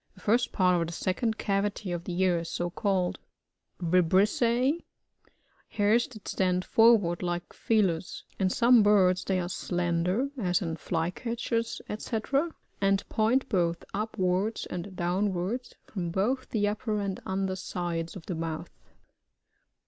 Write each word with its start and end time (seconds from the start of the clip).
The 0.15 0.21
first 0.21 0.51
part 0.51 0.81
of 0.81 0.87
the 0.87 0.93
second 0.93 1.37
cavity 1.37 1.91
of 1.91 2.05
the 2.05 2.19
ear 2.23 2.39
is 2.39 2.49
so 2.49 2.71
called. 2.71 3.19
ViBRisSiB.— 3.83 4.81
Hairs 5.77 6.07
that 6.07 6.27
stand 6.27 6.65
forward 6.65 7.21
like 7.21 7.53
feelers; 7.53 8.23
in 8.39 8.49
some 8.49 8.81
birds 8.81 9.23
they 9.23 9.39
are 9.39 9.47
slender, 9.47 10.29
as 10.39 10.59
in 10.59 10.77
Fly 10.77 11.11
catchers, 11.11 11.83
&c« 11.95 12.19
and 12.81 13.07
point 13.09 13.47
both 13.47 13.83
upwards 13.93 14.65
and 14.71 14.95
down 14.95 15.35
wards, 15.35 15.75
from 15.85 16.09
both 16.09 16.49
the 16.49 16.67
upper 16.67 16.99
and 16.99 17.19
under 17.23 17.55
sides 17.55 18.15
of 18.15 18.25
the 18.25 18.33
mouth. 18.33 18.71